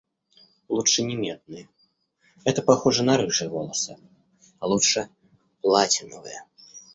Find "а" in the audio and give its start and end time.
4.59-4.65